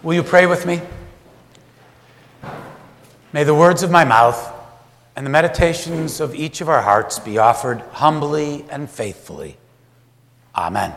Will 0.00 0.14
you 0.14 0.22
pray 0.22 0.46
with 0.46 0.64
me? 0.64 0.80
May 3.32 3.42
the 3.42 3.54
words 3.54 3.82
of 3.82 3.90
my 3.90 4.04
mouth 4.04 4.54
and 5.16 5.26
the 5.26 5.30
meditations 5.30 6.20
of 6.20 6.36
each 6.36 6.60
of 6.60 6.68
our 6.68 6.82
hearts 6.82 7.18
be 7.18 7.38
offered 7.38 7.80
humbly 7.94 8.64
and 8.70 8.88
faithfully. 8.88 9.56
Amen. 10.54 10.94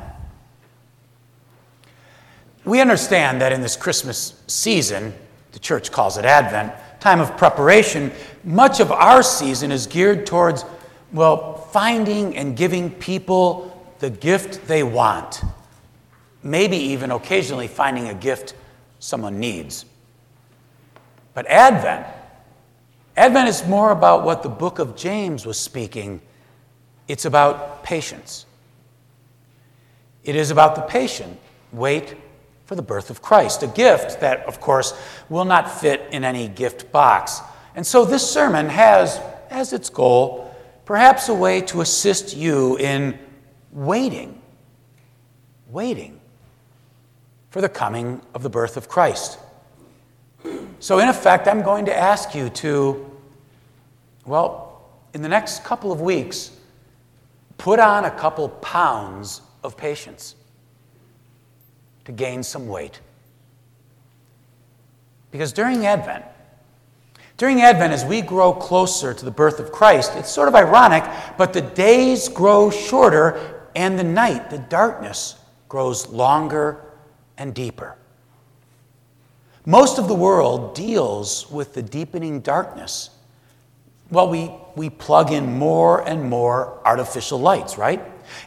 We 2.64 2.80
understand 2.80 3.42
that 3.42 3.52
in 3.52 3.62
this 3.62 3.76
Christmas 3.76 4.40
season, 4.46 5.16
the 5.52 5.60
church 5.60 5.92
calls 5.92 6.20
it 6.20 6.26
Advent, 6.26 6.72
time 7.00 7.20
of 7.20 7.36
preparation, 7.38 8.12
much 8.44 8.80
of 8.80 8.92
our 8.92 9.24
season 9.24 9.72
is 9.72 9.88
geared 9.88 10.28
towards, 10.28 10.64
well, 11.12 11.56
finding 11.56 12.38
and 12.38 12.56
giving 12.56 12.92
people 12.92 13.84
the 13.98 14.12
gift 14.12 14.68
they 14.68 14.84
want. 14.84 15.42
Maybe 16.44 16.78
even 16.78 17.10
occasionally 17.10 17.68
finding 17.68 18.08
a 18.08 18.14
gift 18.14 18.54
someone 19.02 19.40
needs. 19.40 19.84
But 21.34 21.48
Advent, 21.48 22.06
Advent 23.18 23.50
is 23.50 23.68
more 23.68 23.92
about 23.92 24.24
what 24.24 24.44
the 24.44 24.50
book 24.50 24.80
of 24.80 24.96
James 24.96 25.46
was 25.46 25.60
speaking. 25.60 26.22
It's 27.08 27.26
about 27.26 27.84
patience. 27.84 28.46
It 30.24 30.36
is 30.36 30.52
about 30.52 30.76
the 30.76 30.82
patient 30.82 31.38
wait 31.74 32.16
for 32.66 32.76
the 32.76 32.82
birth 32.82 33.10
of 33.10 33.22
Christ, 33.22 33.64
a 33.64 33.68
gift 33.68 34.22
that, 34.22 34.46
of 34.46 34.62
course, 34.62 34.94
will 35.30 35.46
not 35.46 35.70
fit 35.70 36.08
in 36.12 36.24
any 36.24 36.48
gift 36.48 36.92
box. 36.92 37.42
And 37.76 37.86
so 37.86 38.06
this 38.06 38.30
sermon 38.30 38.70
has 38.70 39.20
as 39.50 39.74
its 39.74 39.90
goal 39.90 40.56
perhaps 40.86 41.28
a 41.28 41.34
way 41.34 41.62
to 41.62 41.82
assist 41.82 42.36
you 42.36 42.78
in 42.78 43.18
waiting, 43.72 44.40
waiting 45.68 46.21
for 47.52 47.62
the 47.62 47.70
coming 47.70 48.22
of 48.34 48.42
the 48.42 48.50
birth 48.50 48.78
of 48.78 48.90
Christ. 48.90 49.38
So, 50.80 50.98
in 50.98 51.10
effect, 51.10 51.48
I'm 51.48 51.62
going 51.62 51.86
to 51.86 51.96
ask 51.96 52.34
you 52.34 52.50
to, 52.50 53.12
well, 54.26 54.82
in 55.14 55.22
the 55.22 55.30
next 55.30 55.64
couple 55.64 55.92
of 55.92 56.02
weeks, 56.02 56.52
put 57.58 57.78
on 57.78 58.06
a 58.06 58.12
couple 58.12 58.50
pounds 58.50 59.42
of 59.64 59.78
patience 59.78 60.36
to 62.06 62.12
gain 62.12 62.42
some 62.42 62.68
weight. 62.68 63.00
Because 65.30 65.54
during 65.54 65.86
Advent, 65.86 66.26
during 67.38 67.62
Advent, 67.62 67.94
as 67.94 68.06
we 68.06 68.22
grow 68.22 68.54
closer 68.54 69.14
to 69.14 69.26
the 69.26 69.32
birth 69.32 69.60
of 69.60 69.72
Christ, 69.72 70.14
it's 70.16 70.32
sort 70.32 70.48
of 70.48 70.56
ironic, 70.56 71.04
but 71.38 71.54
the 71.54 71.62
days 71.62 72.30
grow 72.30 72.70
shorter 72.70 73.68
and 73.76 74.00
the 74.00 74.04
night, 74.04 74.50
the 74.50 74.58
darkness, 74.58 75.36
grows 75.68 76.08
longer 76.08 76.91
and 77.42 77.56
deeper. 77.56 77.98
Most 79.66 79.98
of 79.98 80.08
the 80.08 80.14
world 80.14 80.76
deals 80.76 81.50
with 81.50 81.74
the 81.74 81.82
deepening 81.82 82.40
darkness. 82.42 83.10
Well, 84.12 84.30
we, 84.30 84.52
we 84.76 84.92
plug 84.92 85.32
in 85.32 85.58
more 85.58 86.08
and 86.08 86.30
more 86.30 86.80
artificial 86.86 87.40
lights, 87.40 87.80
right? 87.80 88.00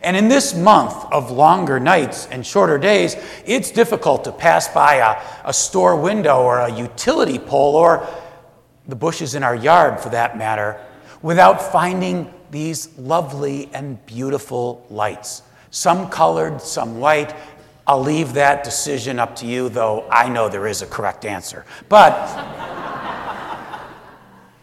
And 0.02 0.16
in 0.16 0.28
this 0.28 0.54
month 0.54 0.94
of 1.10 1.32
longer 1.32 1.80
nights 1.80 2.28
and 2.30 2.46
shorter 2.46 2.78
days, 2.78 3.16
it's 3.44 3.72
difficult 3.72 4.22
to 4.24 4.32
pass 4.32 4.68
by 4.68 4.94
a, 4.96 5.48
a 5.48 5.52
store 5.52 5.96
window 5.96 6.42
or 6.42 6.60
a 6.60 6.72
utility 6.72 7.40
pole 7.40 7.74
or 7.74 8.06
the 8.86 8.96
bushes 8.96 9.34
in 9.34 9.42
our 9.42 9.56
yard 9.56 9.98
for 9.98 10.10
that 10.10 10.38
matter 10.38 10.80
without 11.20 11.60
finding 11.72 12.32
these 12.52 12.96
lovely 12.96 13.68
and 13.74 14.04
beautiful 14.06 14.86
lights. 14.88 15.42
Some 15.70 16.08
colored, 16.08 16.60
some 16.60 17.00
white, 17.00 17.34
I'll 17.86 18.02
leave 18.02 18.32
that 18.34 18.64
decision 18.64 19.18
up 19.18 19.36
to 19.36 19.46
you, 19.46 19.68
though 19.68 20.08
I 20.10 20.28
know 20.28 20.48
there 20.48 20.66
is 20.66 20.80
a 20.82 20.86
correct 20.86 21.24
answer. 21.24 21.66
But 21.88 22.12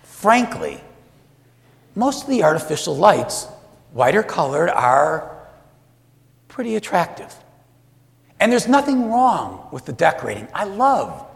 frankly, 0.03 0.81
most 1.93 2.23
of 2.23 2.30
the 2.30 2.43
artificial 2.43 2.95
lights, 2.95 3.48
white 3.92 4.15
or 4.15 4.23
colored, 4.23 4.70
are 4.70 5.37
pretty 6.48 6.76
attractive. 6.76 7.36
And 8.39 8.52
there's 8.52 8.67
nothing 8.67 9.11
wrong 9.11 9.67
with 9.71 9.86
the 9.86 9.93
decorating. 9.93 10.48
I 10.53 10.64
love 10.64 11.27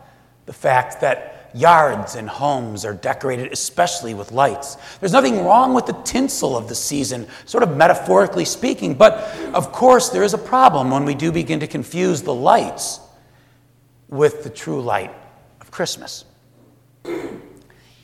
the 0.47 0.53
fact 0.53 1.01
that 1.01 1.34
yards 1.55 2.15
and 2.15 2.29
homes 2.29 2.83
are 2.85 2.93
decorated 2.93 3.51
especially 3.51 4.13
with 4.13 4.31
lights. 4.31 4.77
There's 4.99 5.13
nothing 5.13 5.45
wrong 5.45 5.73
with 5.73 5.85
the 5.85 5.93
tinsel 6.03 6.57
of 6.57 6.67
the 6.67 6.75
season, 6.75 7.27
sort 7.45 7.63
of 7.63 7.75
metaphorically 7.75 8.45
speaking, 8.45 8.93
but 8.93 9.13
of 9.53 9.71
course 9.71 10.09
there 10.09 10.23
is 10.23 10.33
a 10.33 10.37
problem 10.37 10.91
when 10.91 11.05
we 11.05 11.15
do 11.15 11.31
begin 11.31 11.59
to 11.61 11.67
confuse 11.67 12.21
the 12.21 12.33
lights 12.33 12.99
with 14.09 14.43
the 14.43 14.49
true 14.49 14.81
light 14.81 15.13
of 15.61 15.71
Christmas. 15.71 16.25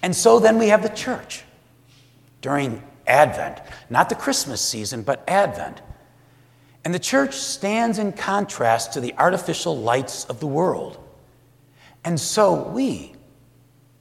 And 0.02 0.16
so 0.16 0.40
then 0.40 0.58
we 0.58 0.70
have 0.70 0.82
the 0.82 0.90
church 0.90 1.44
during 2.42 2.82
Advent, 3.06 3.60
not 3.90 4.10
the 4.10 4.16
Christmas 4.16 4.62
season, 4.62 5.04
but 5.04 5.24
Advent. 5.28 5.82
And 6.84 6.94
the 6.94 7.00
church 7.00 7.36
stands 7.36 8.00
in 8.00 8.14
contrast 8.14 8.94
to 8.94 9.00
the 9.00 9.14
artificial 9.18 9.78
lights 9.78 10.26
of 10.26 10.40
the 10.40 10.48
world. 10.48 10.98
And 12.04 12.20
so 12.20 12.70
we, 12.70 13.14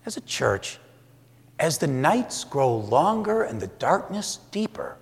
as 0.06 0.16
a 0.16 0.20
church, 0.22 0.78
as 1.58 1.78
the 1.78 1.86
nights 1.86 2.44
grow 2.44 2.74
longer 2.76 3.42
and 3.42 3.60
the 3.60 3.66
darkness 3.66 4.38
deeper, 4.50 4.96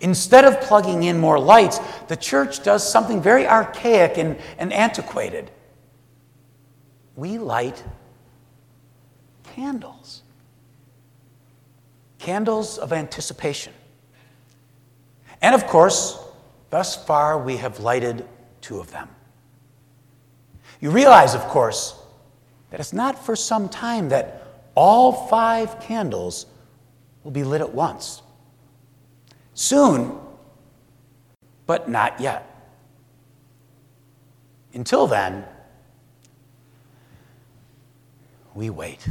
instead 0.00 0.44
of 0.44 0.60
plugging 0.60 1.02
in 1.02 1.18
more 1.18 1.38
lights, 1.38 1.78
the 2.08 2.16
church 2.16 2.62
does 2.62 2.88
something 2.88 3.20
very 3.20 3.46
archaic 3.46 4.16
and, 4.18 4.36
and 4.58 4.72
antiquated. 4.72 5.50
We 7.16 7.38
light 7.38 7.82
candles, 9.54 10.22
candles 12.18 12.78
of 12.78 12.92
anticipation. 12.92 13.72
And 15.42 15.54
of 15.54 15.66
course, 15.66 16.18
thus 16.70 16.96
far 17.04 17.38
we 17.38 17.58
have 17.58 17.80
lighted 17.80 18.26
two 18.60 18.80
of 18.80 18.90
them. 18.90 19.08
You 20.80 20.90
realize, 20.90 21.34
of 21.34 21.42
course, 21.42 21.98
that 22.74 22.80
it's 22.80 22.92
not 22.92 23.24
for 23.24 23.36
some 23.36 23.68
time 23.68 24.08
that 24.08 24.48
all 24.74 25.28
five 25.28 25.78
candles 25.78 26.46
will 27.22 27.30
be 27.30 27.44
lit 27.44 27.60
at 27.60 27.72
once. 27.72 28.20
Soon, 29.54 30.18
but 31.66 31.88
not 31.88 32.18
yet. 32.18 32.44
Until 34.72 35.06
then, 35.06 35.44
we 38.56 38.70
wait. 38.70 39.06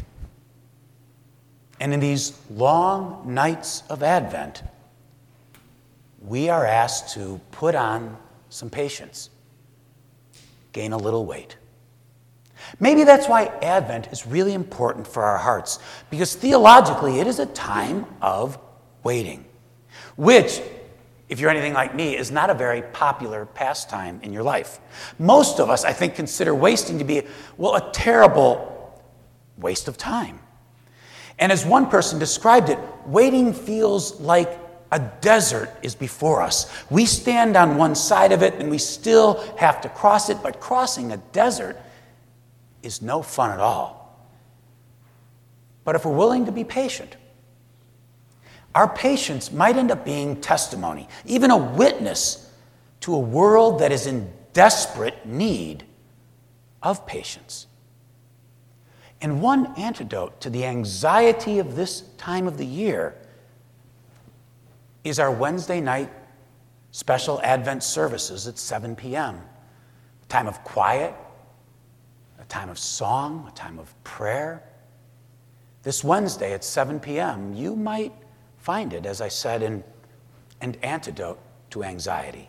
And 1.80 1.94
in 1.94 2.01
these 2.01 2.38
long 2.51 3.34
nights 3.34 3.84
of 3.90 4.03
Advent, 4.03 4.62
we 6.19 6.50
are 6.50 6.66
asked 6.66 7.13
to 7.13 7.40
put 7.51 7.75
on 7.75 8.18
some 8.50 8.69
patience, 8.69 9.30
gain 10.74 10.91
a 10.91 10.97
little 10.97 11.25
weight. 11.25 11.56
Maybe 12.79 13.03
that's 13.03 13.28
why 13.28 13.46
Advent 13.62 14.07
is 14.12 14.25
really 14.25 14.53
important 14.53 15.07
for 15.07 15.24
our 15.24 15.38
hearts, 15.38 15.79
because 16.09 16.35
theologically 16.35 17.19
it 17.19 17.28
is 17.28 17.40
a 17.40 17.46
time 17.47 18.06
of 18.22 18.57
waiting, 19.03 19.46
which, 20.16 20.62
if 21.29 21.40
you're 21.40 21.50
anything 21.50 21.74
like 21.74 21.96
me, 21.96 22.16
is 22.16 22.31
not 22.31 22.50
a 22.50 22.53
very 22.53 22.81
popular 22.81 23.46
pastime 23.46 24.19
in 24.24 24.34
your 24.34 24.44
life. 24.44 24.79
Most 25.19 25.59
of 25.59 25.69
us, 25.69 25.84
I 25.84 25.94
think, 25.94 26.16
consider 26.16 26.53
wasting 26.53 27.00
to 27.00 27.03
be, 27.03 27.24
well, 27.57 27.75
a 27.75 27.91
terrible 27.91 29.01
waste 29.57 29.88
of 29.88 29.97
time. 29.97 30.40
And 31.40 31.51
as 31.51 31.66
one 31.66 31.90
person 31.90 32.19
described 32.19 32.69
it, 32.69 32.78
waiting 33.06 33.53
feels 33.53 34.19
like 34.19 34.59
a 34.91 35.00
desert 35.22 35.72
is 35.81 35.95
before 35.95 36.41
us. 36.41 36.72
We 36.91 37.06
stand 37.06 37.57
on 37.57 37.78
one 37.78 37.95
side 37.95 38.31
of 38.31 38.44
it 38.44 38.53
and 38.56 38.69
we 38.69 38.78
still 38.78 39.44
have 39.57 39.81
to 39.81 39.90
cross 39.90 40.30
it, 40.30 40.38
but 40.44 40.59
crossing 40.59 41.12
a 41.12 41.18
desert 41.18 41.81
is 42.83 43.01
no 43.01 43.21
fun 43.21 43.51
at 43.51 43.59
all. 43.59 44.03
But 45.83 45.95
if 45.95 46.06
we're 46.06 46.15
willing 46.15 46.45
to 46.45 46.51
be 46.51 46.63
patient, 46.63 47.15
our 48.75 48.88
patience 48.88 49.51
might 49.51 49.77
end 49.77 49.91
up 49.91 50.06
being 50.06 50.39
testimony, 50.41 51.07
even 51.25 51.51
a 51.51 51.57
witness 51.57 52.51
to 53.01 53.13
a 53.15 53.19
world 53.19 53.80
that 53.80 53.91
is 53.91 54.07
in 54.07 54.31
desperate 54.53 55.25
need 55.25 55.83
of 56.81 57.06
patience. 57.06 57.68
And 59.21 59.41
one 59.41 59.74
antidote 59.77 60.41
to 60.41 60.50
the 60.50 60.65
anxiety 60.65 61.59
of 61.59 61.75
this 61.75 62.01
time 62.18 62.47
of 62.47 62.57
the 62.57 62.65
year 62.65 63.15
is 65.03 65.19
our 65.19 65.31
Wednesday 65.31 65.81
night 65.81 66.09
special 66.91 67.41
Advent 67.41 67.83
services 67.83 68.47
at 68.47 68.57
7 68.57 68.95
p.m. 68.95 69.41
Time 70.30 70.47
of 70.47 70.63
quiet, 70.63 71.13
time 72.54 72.70
of 72.70 72.78
song, 72.78 73.46
a 73.48 73.56
time 73.56 73.80
of 73.80 73.92
prayer. 74.04 74.62
This 75.82 76.04
Wednesday 76.04 76.54
at 76.54 76.64
7 76.64 77.00
p.m., 77.00 77.56
you 77.56 77.76
might 77.76 78.14
find 78.60 78.94
it, 78.94 79.08
as 79.08 79.22
I 79.22 79.28
said, 79.28 79.64
in 79.64 79.84
an 80.62 80.76
antidote 80.84 81.40
to 81.72 81.84
anxiety. 81.84 82.48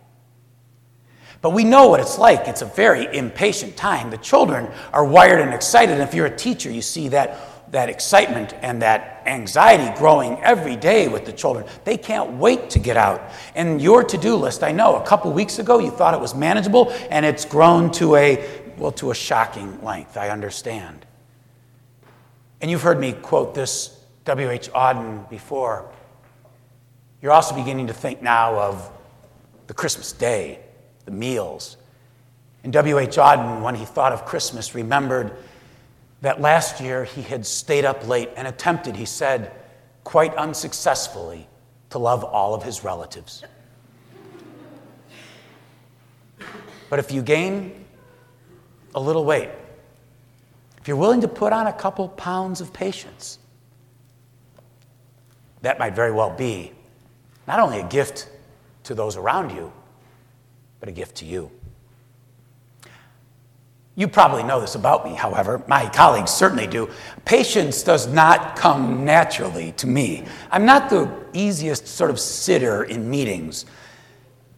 But 1.41 1.51
we 1.51 1.65
know 1.65 1.89
what 1.89 2.01
it's 2.01 2.19
like. 2.19 2.47
It's 2.47 2.61
a 2.61 2.67
very 2.67 3.17
impatient 3.17 3.79
time. 3.79 4.11
The 4.11 4.19
children 4.19 4.71
are 4.93 5.06
wired 5.06 5.41
and 5.41 5.55
excited. 5.55 5.95
And 5.95 6.03
if 6.03 6.12
you're 6.12 6.27
a 6.27 6.37
teacher, 6.37 6.71
you 6.71 6.83
see 6.83 7.09
that, 7.09 7.73
that 7.73 7.89
excitement 7.89 8.53
and 8.61 8.83
that 8.83 9.23
anxiety 9.25 9.91
growing 9.99 10.39
every 10.43 10.77
day 10.77 11.09
with 11.09 11.25
the 11.25 11.33
children. 11.33 11.65
They 11.85 11.97
can't 11.97 12.33
wait 12.33 12.69
to 12.71 12.79
get 12.79 12.99
out. 12.99 13.33
And 13.55 13.81
your 13.81 14.05
to 14.05 14.19
do 14.19 14.37
list, 14.37 14.62
I 14.62 14.71
know, 14.71 14.97
a 14.97 15.06
couple 15.06 15.33
weeks 15.33 15.59
ago 15.59 15.79
you 15.79 15.91
thought 15.91 16.12
it 16.12 16.21
was 16.21 16.35
manageable, 16.35 16.91
and 17.09 17.25
it's 17.25 17.47
grown 17.47 17.91
to 17.93 18.17
a, 18.17 18.63
well, 18.79 18.93
to 18.93 19.11
a 19.11 19.15
shocking 19.15 19.82
length. 19.82 20.17
I 20.17 20.31
understand. 20.31 21.06
And 22.61 22.71
you've 22.71 22.82
heard 22.82 22.99
me 22.99 23.12
quote 23.12 23.55
this 23.55 23.99
W.H. 24.25 24.71
Auden 24.73 25.29
before. 25.29 25.91
You're 27.21 27.32
also 27.32 27.55
beginning 27.55 27.88
to 27.88 27.93
think 27.93 28.23
now 28.23 28.59
of 28.59 28.91
the 29.67 29.75
Christmas 29.75 30.12
day, 30.12 30.61
the 31.05 31.11
meals. 31.11 31.76
And 32.62 32.73
W.H. 32.73 33.17
Auden, 33.17 33.62
when 33.62 33.75
he 33.75 33.85
thought 33.85 34.12
of 34.12 34.25
Christmas, 34.25 34.75
remembered 34.75 35.37
that 36.23 36.41
last 36.41 36.81
year 36.81 37.05
he 37.05 37.20
had 37.23 37.44
stayed 37.44 37.85
up 37.85 38.06
late 38.09 38.31
and 38.37 38.49
attempted, 38.49 38.97
he 38.97 39.05
said, 39.05 39.53
quite 40.05 40.35
unsuccessfully, 40.35 41.47
to 41.91 41.99
love 41.99 42.25
all 42.25 42.55
of 42.55 42.62
his 42.62 42.82
relatives. 42.82 43.44
But 46.88 46.99
if 46.99 47.12
you 47.12 47.23
gain 47.23 47.83
a 48.94 49.00
little 49.00 49.25
weight, 49.25 49.50
if 50.81 50.88
you're 50.88 50.96
willing 50.96 51.23
to 51.23 51.29
put 51.29 51.52
on 51.52 51.67
a 51.67 51.73
couple 51.73 52.08
pounds 52.08 52.61
of 52.61 52.73
patience, 52.73 53.38
that 55.62 55.79
might 55.79 55.94
very 55.94 56.12
well 56.12 56.31
be 56.31 56.73
not 57.46 57.58
only 57.61 57.81
a 57.81 57.88
gift 57.88 58.29
to 58.85 58.94
those 58.94 59.17
around 59.17 59.50
you, 59.50 59.73
but 60.81 60.88
a 60.88 60.93
gift 60.93 61.17
to 61.17 61.25
you. 61.25 61.50
You 63.96 64.08
probably 64.08 64.43
know 64.43 64.61
this 64.61 64.75
about 64.75 65.05
me, 65.05 65.14
however. 65.14 65.62
My 65.69 65.88
colleagues 65.88 66.32
certainly 66.32 66.67
do. 66.67 66.91
Patience 67.25 67.82
does 67.82 68.06
not 68.08 68.56
come 68.56 69.05
naturally 69.05 69.73
to 69.73 69.87
me. 69.87 70.25
I'm 70.50 70.64
not 70.64 70.91
the 70.91 71.11
easiest 71.32 71.87
sort 71.87 72.11
of 72.11 72.19
sitter 72.19 72.85
in 72.85 73.08
meetings, 73.08 73.67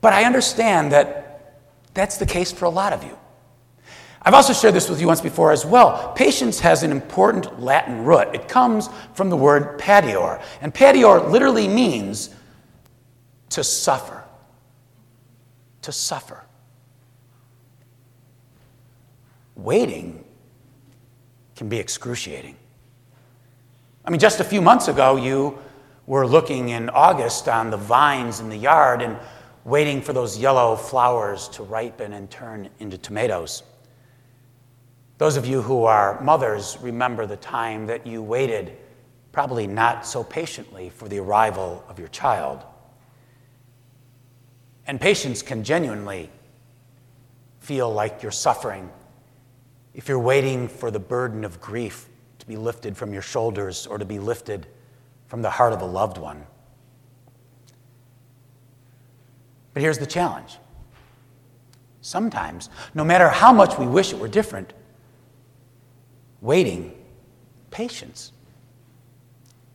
but 0.00 0.12
I 0.12 0.24
understand 0.24 0.90
that 0.92 1.60
that's 1.92 2.16
the 2.16 2.26
case 2.26 2.50
for 2.50 2.64
a 2.64 2.70
lot 2.70 2.92
of 2.92 3.04
you. 3.04 3.16
I've 4.26 4.34
also 4.34 4.52
shared 4.52 4.74
this 4.74 4.90
with 4.90 5.00
you 5.00 5.06
once 5.06 5.20
before 5.20 5.52
as 5.52 5.64
well. 5.64 6.12
Patience 6.16 6.58
has 6.58 6.82
an 6.82 6.90
important 6.90 7.62
Latin 7.62 8.04
root. 8.04 8.34
It 8.34 8.48
comes 8.48 8.88
from 9.14 9.30
the 9.30 9.36
word 9.36 9.78
patior, 9.78 10.40
and 10.60 10.74
patior 10.74 11.20
literally 11.20 11.68
means 11.68 12.30
to 13.50 13.62
suffer. 13.62 14.24
To 15.82 15.92
suffer. 15.92 16.44
Waiting 19.54 20.24
can 21.54 21.68
be 21.68 21.78
excruciating. 21.78 22.56
I 24.04 24.10
mean, 24.10 24.18
just 24.18 24.40
a 24.40 24.44
few 24.44 24.60
months 24.60 24.88
ago, 24.88 25.14
you 25.14 25.56
were 26.06 26.26
looking 26.26 26.70
in 26.70 26.90
August 26.90 27.48
on 27.48 27.70
the 27.70 27.76
vines 27.76 28.40
in 28.40 28.48
the 28.48 28.56
yard 28.56 29.02
and 29.02 29.16
waiting 29.64 30.02
for 30.02 30.12
those 30.12 30.36
yellow 30.36 30.74
flowers 30.74 31.46
to 31.50 31.62
ripen 31.62 32.12
and 32.14 32.28
turn 32.28 32.68
into 32.80 32.98
tomatoes. 32.98 33.62
Those 35.18 35.36
of 35.36 35.46
you 35.46 35.62
who 35.62 35.84
are 35.84 36.20
mothers 36.20 36.76
remember 36.80 37.26
the 37.26 37.36
time 37.36 37.86
that 37.86 38.06
you 38.06 38.22
waited, 38.22 38.76
probably 39.32 39.66
not 39.66 40.06
so 40.06 40.22
patiently, 40.22 40.90
for 40.90 41.08
the 41.08 41.18
arrival 41.18 41.84
of 41.88 41.98
your 41.98 42.08
child. 42.08 42.62
And 44.86 45.00
patience 45.00 45.42
can 45.42 45.64
genuinely 45.64 46.30
feel 47.60 47.92
like 47.92 48.22
you're 48.22 48.32
suffering 48.32 48.90
if 49.94 50.08
you're 50.08 50.18
waiting 50.18 50.68
for 50.68 50.90
the 50.90 50.98
burden 50.98 51.42
of 51.42 51.58
grief 51.60 52.06
to 52.38 52.46
be 52.46 52.56
lifted 52.56 52.96
from 52.96 53.14
your 53.14 53.22
shoulders 53.22 53.86
or 53.86 53.96
to 53.96 54.04
be 54.04 54.18
lifted 54.18 54.66
from 55.26 55.40
the 55.40 55.48
heart 55.48 55.72
of 55.72 55.80
a 55.80 55.86
loved 55.86 56.18
one. 56.18 56.46
But 59.72 59.82
here's 59.82 59.98
the 59.98 60.06
challenge. 60.06 60.58
Sometimes, 62.02 62.68
no 62.94 63.04
matter 63.04 63.28
how 63.28 63.52
much 63.52 63.78
we 63.78 63.86
wish 63.86 64.12
it 64.12 64.18
were 64.18 64.28
different, 64.28 64.74
waiting, 66.46 66.92
patience, 67.72 68.30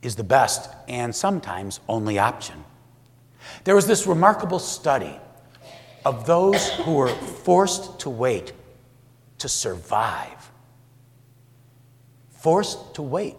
is 0.02 0.16
the 0.16 0.24
best 0.24 0.74
and 0.88 1.14
sometimes 1.14 1.82
only 1.90 2.18
option. 2.18 2.64
There 3.66 3.76
was 3.76 3.88
this 3.88 4.08
remarkable 4.08 4.58
study 4.58 5.20
of 6.06 6.26
those 6.26 6.70
who 6.70 6.94
were 6.94 7.10
forced 7.10 8.00
to 8.00 8.10
wait 8.10 8.54
to 9.40 9.50
survive, 9.50 10.50
forced 12.30 12.96
to 12.96 13.02
wait 13.02 13.36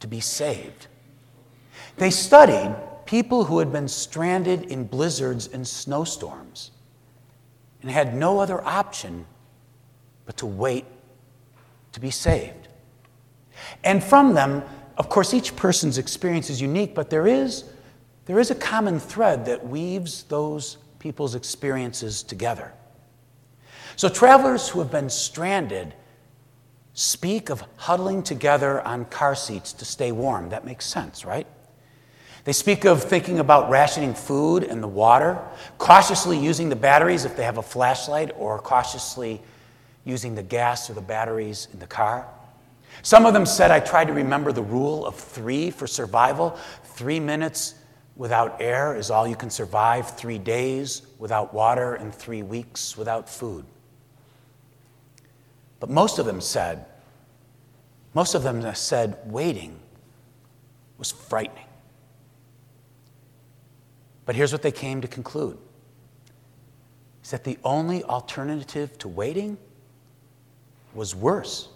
to 0.00 0.06
be 0.06 0.20
saved. 0.20 0.86
They 1.98 2.10
studied 2.10 2.74
people 3.04 3.44
who 3.44 3.58
had 3.58 3.70
been 3.70 3.86
stranded 3.86 4.62
in 4.64 4.84
blizzards 4.84 5.46
and 5.46 5.68
snowstorms 5.68 6.70
and 7.82 7.90
had 7.90 8.14
no 8.14 8.40
other 8.40 8.64
option 8.64 9.26
but 10.24 10.38
to 10.38 10.46
wait 10.46 10.86
to 11.92 12.00
be 12.00 12.10
saved. 12.10 12.61
And 13.84 14.02
from 14.02 14.34
them, 14.34 14.62
of 14.96 15.08
course, 15.08 15.34
each 15.34 15.56
person's 15.56 15.98
experience 15.98 16.50
is 16.50 16.60
unique, 16.60 16.94
but 16.94 17.10
there 17.10 17.26
is, 17.26 17.64
there 18.26 18.38
is 18.38 18.50
a 18.50 18.54
common 18.54 19.00
thread 19.00 19.46
that 19.46 19.66
weaves 19.66 20.24
those 20.24 20.78
people's 20.98 21.34
experiences 21.34 22.22
together. 22.22 22.72
So, 23.96 24.08
travelers 24.08 24.68
who 24.68 24.78
have 24.78 24.90
been 24.90 25.10
stranded 25.10 25.94
speak 26.94 27.50
of 27.50 27.64
huddling 27.76 28.22
together 28.22 28.80
on 28.82 29.04
car 29.06 29.34
seats 29.34 29.72
to 29.74 29.84
stay 29.84 30.12
warm. 30.12 30.50
That 30.50 30.64
makes 30.64 30.86
sense, 30.86 31.24
right? 31.24 31.46
They 32.44 32.52
speak 32.52 32.84
of 32.84 33.02
thinking 33.02 33.38
about 33.38 33.70
rationing 33.70 34.14
food 34.14 34.64
and 34.64 34.82
the 34.82 34.88
water, 34.88 35.38
cautiously 35.78 36.38
using 36.38 36.68
the 36.68 36.76
batteries 36.76 37.24
if 37.24 37.36
they 37.36 37.44
have 37.44 37.58
a 37.58 37.62
flashlight, 37.62 38.32
or 38.36 38.58
cautiously 38.58 39.40
using 40.04 40.34
the 40.34 40.42
gas 40.42 40.90
or 40.90 40.94
the 40.94 41.00
batteries 41.00 41.68
in 41.72 41.78
the 41.78 41.86
car. 41.86 42.26
Some 43.00 43.24
of 43.24 43.32
them 43.32 43.46
said, 43.46 43.70
I 43.70 43.80
tried 43.80 44.08
to 44.08 44.12
remember 44.12 44.52
the 44.52 44.62
rule 44.62 45.06
of 45.06 45.14
three 45.14 45.70
for 45.70 45.86
survival. 45.86 46.58
Three 46.84 47.18
minutes 47.18 47.74
without 48.16 48.60
air 48.60 48.94
is 48.94 49.10
all 49.10 49.26
you 49.26 49.36
can 49.36 49.50
survive, 49.50 50.16
three 50.16 50.38
days 50.38 51.02
without 51.18 51.54
water, 51.54 51.94
and 51.94 52.14
three 52.14 52.42
weeks 52.42 52.96
without 52.96 53.28
food. 53.28 53.64
But 55.80 55.90
most 55.90 56.18
of 56.18 56.26
them 56.26 56.40
said, 56.40 56.84
most 58.14 58.34
of 58.34 58.42
them 58.42 58.74
said 58.74 59.18
waiting 59.24 59.80
was 60.98 61.10
frightening. 61.10 61.64
But 64.24 64.36
here's 64.36 64.52
what 64.52 64.62
they 64.62 64.70
came 64.70 65.00
to 65.00 65.08
conclude 65.08 65.58
is 67.24 67.30
that 67.30 67.44
the 67.44 67.58
only 67.64 68.04
alternative 68.04 68.96
to 68.98 69.08
waiting 69.08 69.56
was 70.94 71.14
worse. 71.14 71.68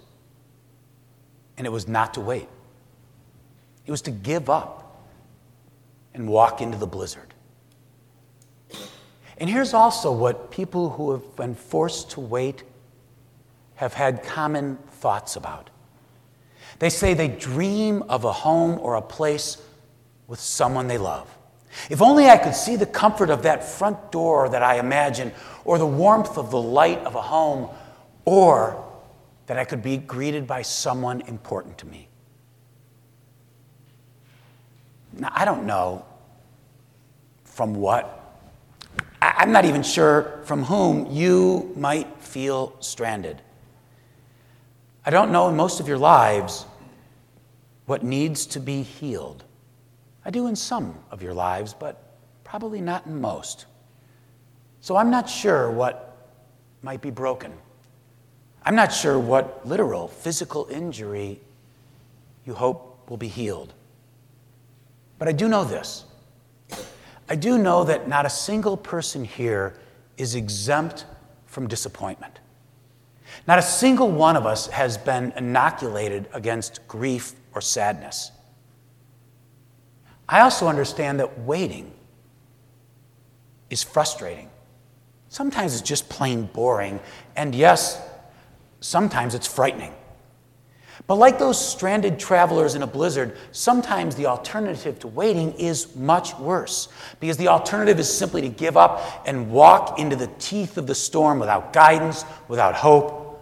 And 1.56 1.66
it 1.66 1.70
was 1.70 1.88
not 1.88 2.14
to 2.14 2.20
wait, 2.20 2.48
it 3.86 3.90
was 3.90 4.02
to 4.02 4.10
give 4.10 4.50
up 4.50 5.06
and 6.14 6.28
walk 6.28 6.60
into 6.60 6.78
the 6.78 6.86
blizzard. 6.86 7.34
And 9.38 9.50
here's 9.50 9.74
also 9.74 10.12
what 10.12 10.50
people 10.50 10.90
who 10.90 11.12
have 11.12 11.36
been 11.36 11.54
forced 11.54 12.12
to 12.12 12.20
wait 12.20 12.62
have 13.74 13.92
had 13.92 14.22
common 14.22 14.76
thoughts 14.92 15.36
about. 15.36 15.68
They 16.78 16.88
say 16.88 17.14
they 17.14 17.28
dream 17.28 18.02
of 18.02 18.24
a 18.24 18.32
home 18.32 18.78
or 18.80 18.94
a 18.94 19.02
place 19.02 19.62
with 20.26 20.40
someone 20.40 20.88
they 20.88 20.98
love. 20.98 21.28
If 21.90 22.00
only 22.00 22.28
I 22.28 22.38
could 22.38 22.54
see 22.54 22.76
the 22.76 22.86
comfort 22.86 23.28
of 23.28 23.42
that 23.42 23.62
front 23.62 24.10
door 24.10 24.48
that 24.48 24.62
I 24.62 24.78
imagine, 24.78 25.32
or 25.64 25.78
the 25.78 25.86
warmth 25.86 26.38
of 26.38 26.50
the 26.50 26.60
light 26.60 26.98
of 27.00 27.14
a 27.14 27.20
home, 27.20 27.68
or 28.24 28.82
that 29.46 29.58
I 29.58 29.64
could 29.64 29.82
be 29.82 29.96
greeted 29.96 30.46
by 30.46 30.62
someone 30.62 31.20
important 31.22 31.78
to 31.78 31.86
me. 31.86 32.08
Now, 35.12 35.32
I 35.32 35.44
don't 35.44 35.64
know 35.66 36.04
from 37.44 37.74
what, 37.74 38.38
I'm 39.22 39.52
not 39.52 39.64
even 39.64 39.82
sure 39.82 40.40
from 40.44 40.64
whom 40.64 41.06
you 41.10 41.72
might 41.76 42.20
feel 42.20 42.76
stranded. 42.80 43.40
I 45.04 45.10
don't 45.10 45.32
know 45.32 45.48
in 45.48 45.56
most 45.56 45.80
of 45.80 45.88
your 45.88 45.98
lives 45.98 46.66
what 47.86 48.02
needs 48.02 48.46
to 48.46 48.60
be 48.60 48.82
healed. 48.82 49.44
I 50.24 50.30
do 50.30 50.48
in 50.48 50.56
some 50.56 50.98
of 51.10 51.22
your 51.22 51.32
lives, 51.32 51.72
but 51.72 52.16
probably 52.42 52.80
not 52.80 53.06
in 53.06 53.20
most. 53.20 53.66
So 54.80 54.96
I'm 54.96 55.10
not 55.10 55.30
sure 55.30 55.70
what 55.70 56.30
might 56.82 57.00
be 57.00 57.10
broken. 57.10 57.52
I'm 58.66 58.74
not 58.74 58.92
sure 58.92 59.16
what 59.16 59.64
literal 59.64 60.08
physical 60.08 60.66
injury 60.68 61.40
you 62.44 62.52
hope 62.52 63.08
will 63.08 63.16
be 63.16 63.28
healed. 63.28 63.72
But 65.20 65.28
I 65.28 65.32
do 65.32 65.48
know 65.48 65.62
this. 65.62 66.04
I 67.28 67.36
do 67.36 67.58
know 67.58 67.84
that 67.84 68.08
not 68.08 68.26
a 68.26 68.30
single 68.30 68.76
person 68.76 69.24
here 69.24 69.74
is 70.16 70.34
exempt 70.34 71.04
from 71.46 71.68
disappointment. 71.68 72.40
Not 73.46 73.60
a 73.60 73.62
single 73.62 74.10
one 74.10 74.36
of 74.36 74.46
us 74.46 74.66
has 74.68 74.98
been 74.98 75.32
inoculated 75.36 76.28
against 76.32 76.86
grief 76.88 77.34
or 77.54 77.60
sadness. 77.60 78.32
I 80.28 80.40
also 80.40 80.66
understand 80.66 81.20
that 81.20 81.38
waiting 81.40 81.92
is 83.70 83.84
frustrating. 83.84 84.50
Sometimes 85.28 85.72
it's 85.74 85.88
just 85.88 86.08
plain 86.08 86.46
boring, 86.46 86.98
and 87.36 87.54
yes, 87.54 88.00
sometimes 88.80 89.34
it's 89.34 89.46
frightening. 89.46 89.92
But 91.06 91.16
like 91.16 91.38
those 91.38 91.64
stranded 91.64 92.18
travelers 92.18 92.74
in 92.74 92.82
a 92.82 92.86
blizzard, 92.86 93.36
sometimes 93.52 94.16
the 94.16 94.26
alternative 94.26 94.98
to 95.00 95.08
waiting 95.08 95.52
is 95.52 95.94
much 95.94 96.36
worse 96.38 96.88
because 97.20 97.36
the 97.36 97.48
alternative 97.48 98.00
is 98.00 98.12
simply 98.12 98.40
to 98.42 98.48
give 98.48 98.76
up 98.76 99.24
and 99.26 99.50
walk 99.50 99.98
into 99.98 100.16
the 100.16 100.28
teeth 100.38 100.78
of 100.78 100.86
the 100.86 100.94
storm 100.94 101.38
without 101.38 101.72
guidance, 101.72 102.24
without 102.48 102.74
hope, 102.74 103.40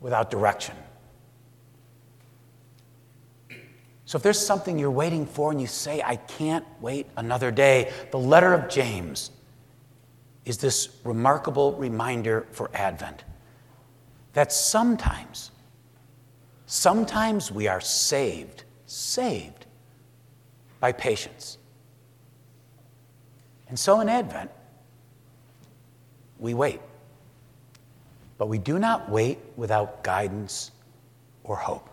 without 0.00 0.30
direction. 0.30 0.74
So 4.04 4.16
if 4.16 4.22
there's 4.22 4.44
something 4.44 4.78
you're 4.78 4.90
waiting 4.90 5.26
for 5.26 5.50
and 5.50 5.60
you 5.60 5.66
say, 5.66 6.02
I 6.02 6.16
can't 6.16 6.64
wait 6.80 7.06
another 7.16 7.50
day, 7.50 7.92
the 8.10 8.18
letter 8.18 8.54
of 8.54 8.68
James 8.68 9.30
is 10.44 10.58
this 10.58 10.88
remarkable 11.04 11.74
reminder 11.74 12.46
for 12.52 12.70
Advent 12.72 13.24
that 14.32 14.52
sometimes, 14.52 15.50
sometimes 16.66 17.50
we 17.50 17.66
are 17.66 17.80
saved, 17.80 18.64
saved 18.86 19.66
by 20.80 20.92
patience. 20.92 21.58
And 23.68 23.78
so 23.78 24.00
in 24.00 24.08
Advent, 24.08 24.50
we 26.38 26.54
wait. 26.54 26.80
But 28.38 28.46
we 28.48 28.58
do 28.58 28.78
not 28.78 29.10
wait 29.10 29.38
without 29.56 30.04
guidance 30.04 30.70
or 31.42 31.56
hope. 31.56 31.88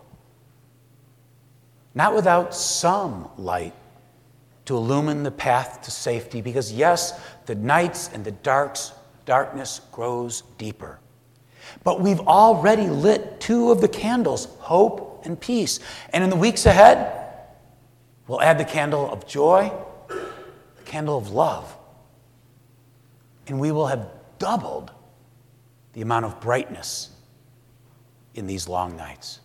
Not 1.94 2.14
without 2.14 2.54
some 2.54 3.28
light 3.36 3.74
to 4.66 4.76
illumine 4.76 5.22
the 5.22 5.30
path 5.30 5.82
to 5.82 5.90
safety, 5.90 6.40
because 6.40 6.72
yes, 6.72 7.20
the 7.46 7.54
nights 7.54 8.10
and 8.12 8.24
the 8.24 8.32
darks, 8.32 8.92
darkness 9.24 9.80
grows 9.92 10.42
deeper. 10.58 10.98
But 11.86 12.00
we've 12.00 12.18
already 12.18 12.88
lit 12.88 13.38
two 13.38 13.70
of 13.70 13.80
the 13.80 13.86
candles, 13.86 14.48
hope 14.58 15.22
and 15.24 15.40
peace. 15.40 15.78
And 16.12 16.24
in 16.24 16.30
the 16.30 16.36
weeks 16.36 16.66
ahead, 16.66 17.28
we'll 18.26 18.42
add 18.42 18.58
the 18.58 18.64
candle 18.64 19.08
of 19.08 19.24
joy, 19.28 19.70
the 20.08 20.82
candle 20.84 21.16
of 21.16 21.30
love. 21.30 21.76
And 23.46 23.60
we 23.60 23.70
will 23.70 23.86
have 23.86 24.08
doubled 24.40 24.90
the 25.92 26.02
amount 26.02 26.24
of 26.24 26.40
brightness 26.40 27.10
in 28.34 28.48
these 28.48 28.66
long 28.68 28.96
nights. 28.96 29.38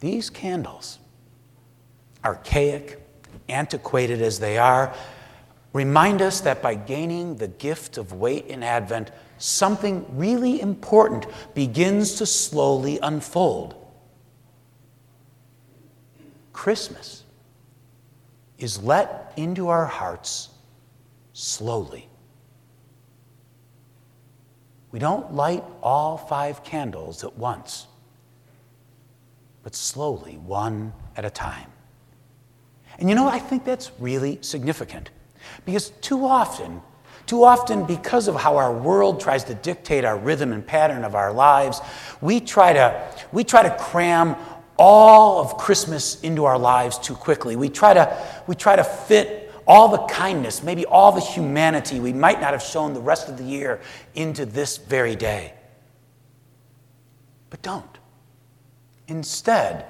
These 0.00 0.30
candles 0.30 0.98
archaic, 2.24 3.06
antiquated 3.50 4.22
as 4.22 4.38
they 4.40 4.56
are, 4.56 4.94
remind 5.76 6.22
us 6.22 6.40
that 6.40 6.62
by 6.62 6.74
gaining 6.74 7.36
the 7.36 7.48
gift 7.48 7.98
of 7.98 8.14
wait 8.14 8.46
in 8.46 8.62
Advent, 8.62 9.10
something 9.36 10.06
really 10.16 10.58
important 10.58 11.26
begins 11.54 12.14
to 12.14 12.24
slowly 12.24 12.98
unfold. 13.02 13.74
Christmas 16.54 17.24
is 18.56 18.82
let 18.82 19.34
into 19.36 19.68
our 19.68 19.84
hearts 19.84 20.48
slowly. 21.34 22.08
We 24.92 24.98
don't 24.98 25.34
light 25.34 25.62
all 25.82 26.16
five 26.16 26.64
candles 26.64 27.22
at 27.22 27.36
once, 27.36 27.86
but 29.62 29.74
slowly, 29.74 30.38
one 30.38 30.94
at 31.18 31.26
a 31.26 31.30
time. 31.30 31.70
And 32.98 33.10
you 33.10 33.14
know, 33.14 33.28
I 33.28 33.38
think 33.38 33.66
that's 33.66 33.90
really 33.98 34.38
significant 34.40 35.10
because 35.64 35.90
too 36.00 36.26
often, 36.26 36.80
too 37.26 37.44
often, 37.44 37.84
because 37.84 38.28
of 38.28 38.36
how 38.36 38.56
our 38.56 38.72
world 38.72 39.20
tries 39.20 39.44
to 39.44 39.54
dictate 39.54 40.04
our 40.04 40.16
rhythm 40.16 40.52
and 40.52 40.64
pattern 40.66 41.04
of 41.04 41.14
our 41.14 41.32
lives, 41.32 41.80
we 42.20 42.40
try 42.40 42.72
to, 42.72 43.12
we 43.32 43.42
try 43.44 43.62
to 43.62 43.76
cram 43.76 44.36
all 44.78 45.40
of 45.40 45.56
Christmas 45.56 46.20
into 46.20 46.44
our 46.44 46.58
lives 46.58 46.98
too 46.98 47.14
quickly. 47.14 47.56
We 47.56 47.68
try 47.68 47.94
to, 47.94 48.16
we 48.46 48.54
try 48.54 48.76
to 48.76 48.84
fit 48.84 49.52
all 49.66 49.88
the 49.88 50.04
kindness, 50.12 50.62
maybe 50.62 50.86
all 50.86 51.10
the 51.10 51.20
humanity 51.20 51.98
we 51.98 52.12
might 52.12 52.40
not 52.40 52.52
have 52.52 52.62
shown 52.62 52.94
the 52.94 53.00
rest 53.00 53.28
of 53.28 53.38
the 53.38 53.44
year 53.44 53.80
into 54.14 54.46
this 54.46 54.76
very 54.76 55.16
day. 55.16 55.54
But 57.50 57.62
don't. 57.62 57.98
Instead, 59.08 59.86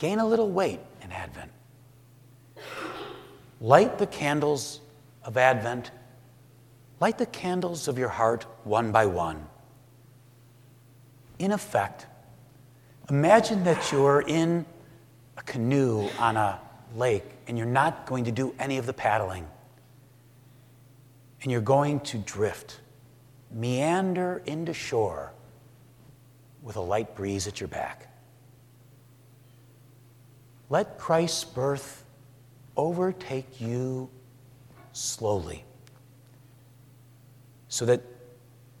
Gain 0.00 0.18
a 0.18 0.26
little 0.26 0.50
weight 0.50 0.80
in 1.02 1.12
Advent. 1.12 1.52
Light 3.60 3.98
the 3.98 4.06
candles 4.06 4.80
of 5.22 5.36
Advent. 5.36 5.90
Light 6.98 7.18
the 7.18 7.26
candles 7.26 7.88
of 7.88 7.98
your 7.98 8.08
heart 8.08 8.46
one 8.64 8.90
by 8.90 9.06
one. 9.06 9.46
In 11.38 11.52
effect, 11.52 12.06
imagine 13.08 13.64
that 13.64 13.92
you're 13.92 14.22
in 14.22 14.64
a 15.36 15.42
canoe 15.42 16.08
on 16.18 16.36
a 16.36 16.58
lake 16.96 17.24
and 17.46 17.56
you're 17.56 17.66
not 17.66 18.06
going 18.06 18.24
to 18.24 18.32
do 18.32 18.54
any 18.58 18.78
of 18.78 18.86
the 18.86 18.92
paddling. 18.92 19.46
And 21.42 21.50
you're 21.50 21.60
going 21.60 22.00
to 22.00 22.18
drift, 22.18 22.80
meander 23.50 24.42
into 24.44 24.74
shore 24.74 25.32
with 26.62 26.76
a 26.76 26.80
light 26.80 27.14
breeze 27.14 27.46
at 27.46 27.60
your 27.60 27.68
back. 27.68 28.08
Let 30.68 30.98
Christ's 30.98 31.44
birth 31.44 31.99
overtake 32.80 33.60
you 33.60 34.08
slowly 34.92 35.64
so 37.68 37.84
that 37.84 38.00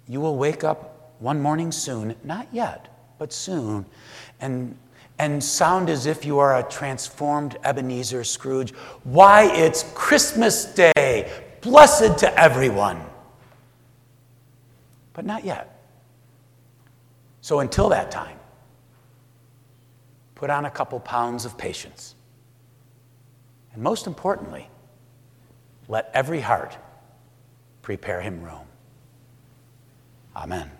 you 0.08 0.20
will 0.20 0.36
wake 0.36 0.64
up 0.64 1.12
one 1.18 1.40
morning 1.40 1.70
soon, 1.70 2.16
not 2.24 2.48
yet, 2.50 2.88
but 3.18 3.30
soon, 3.30 3.84
and, 4.40 4.74
and 5.18 5.44
sound 5.44 5.90
as 5.90 6.06
if 6.06 6.24
you 6.24 6.38
are 6.38 6.58
a 6.58 6.62
transformed 6.62 7.58
Ebenezer 7.62 8.24
Scrooge. 8.24 8.72
Why, 9.04 9.44
it's 9.52 9.84
Christmas 9.94 10.64
Day! 10.64 11.30
Blessed 11.60 12.18
to 12.18 12.40
everyone! 12.40 13.02
But 15.12 15.26
not 15.26 15.44
yet. 15.44 15.78
So 17.42 17.60
until 17.60 17.90
that 17.90 18.10
time, 18.10 18.38
put 20.34 20.48
on 20.48 20.64
a 20.64 20.70
couple 20.70 20.98
pounds 21.00 21.44
of 21.44 21.58
patience. 21.58 22.14
And 23.72 23.82
most 23.82 24.06
importantly, 24.06 24.68
let 25.88 26.10
every 26.14 26.40
heart 26.40 26.76
prepare 27.82 28.20
him 28.20 28.42
room. 28.42 28.66
Amen. 30.36 30.70